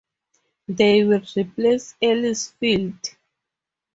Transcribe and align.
This 0.67 1.05
will 1.05 1.21
replace 1.37 1.93
Ellis 2.01 2.47
Field. 2.59 2.97